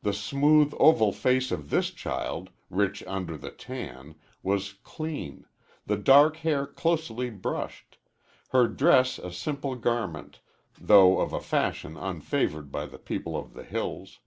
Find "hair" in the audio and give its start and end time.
6.38-6.66